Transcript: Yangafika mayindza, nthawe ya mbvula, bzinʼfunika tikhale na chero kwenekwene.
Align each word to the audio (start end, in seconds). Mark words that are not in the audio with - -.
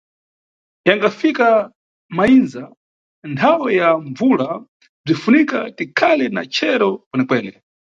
Yangafika 0.87 1.47
mayindza, 2.17 2.63
nthawe 3.31 3.69
ya 3.81 3.89
mbvula, 4.07 4.49
bzinʼfunika 5.05 5.57
tikhale 5.77 6.25
na 6.35 6.41
chero 6.55 6.89
kwenekwene. 7.09 7.51